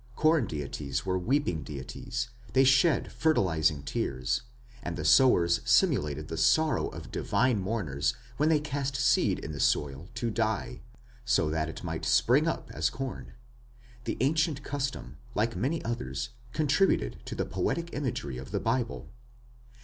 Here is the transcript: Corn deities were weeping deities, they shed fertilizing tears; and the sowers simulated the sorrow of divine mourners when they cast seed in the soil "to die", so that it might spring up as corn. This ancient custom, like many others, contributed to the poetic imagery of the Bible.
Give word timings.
Corn 0.15 0.47
deities 0.47 1.05
were 1.05 1.19
weeping 1.19 1.61
deities, 1.61 2.29
they 2.53 2.63
shed 2.63 3.11
fertilizing 3.11 3.83
tears; 3.83 4.41
and 4.81 4.97
the 4.97 5.05
sowers 5.05 5.61
simulated 5.63 6.27
the 6.27 6.37
sorrow 6.37 6.87
of 6.87 7.11
divine 7.11 7.59
mourners 7.59 8.15
when 8.37 8.49
they 8.49 8.59
cast 8.59 8.95
seed 8.95 9.37
in 9.37 9.51
the 9.51 9.59
soil 9.59 10.09
"to 10.15 10.31
die", 10.31 10.81
so 11.23 11.51
that 11.51 11.69
it 11.69 11.83
might 11.83 12.03
spring 12.03 12.47
up 12.47 12.71
as 12.73 12.89
corn. 12.89 13.33
This 14.05 14.17
ancient 14.21 14.63
custom, 14.63 15.17
like 15.35 15.55
many 15.55 15.85
others, 15.85 16.29
contributed 16.51 17.21
to 17.25 17.35
the 17.35 17.45
poetic 17.45 17.93
imagery 17.93 18.39
of 18.39 18.49
the 18.49 18.59
Bible. 18.59 19.11